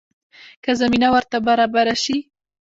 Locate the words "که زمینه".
0.63-1.07